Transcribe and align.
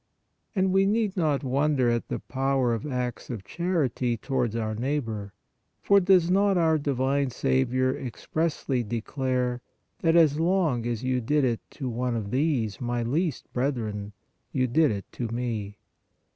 And 0.55 0.73
we 0.73 0.87
need 0.87 1.15
not 1.15 1.43
wonder 1.43 1.87
at 1.91 2.07
the 2.07 2.17
power 2.17 2.73
of 2.73 2.87
acts 2.91 3.29
of 3.29 3.43
charity 3.43 4.17
towards 4.17 4.55
our 4.55 4.73
neighbor, 4.73 5.31
for 5.83 5.99
does 5.99 6.31
not 6.31 6.57
our 6.57 6.79
divine 6.79 7.29
Saviour 7.29 7.95
expressly 7.95 8.81
declare 8.81 9.61
that" 9.99 10.15
as 10.15 10.39
long 10.39 10.87
as 10.87 11.03
you 11.03 11.21
did 11.21 11.43
it 11.43 11.59
to 11.77 11.87
one 11.87 12.15
of 12.15 12.31
these 12.31 12.81
my 12.81 13.03
least 13.03 13.53
brethren, 13.53 14.13
you 14.51 14.65
did 14.65 14.89
it 14.89 15.05
to 15.11 15.27
Me? 15.27 15.77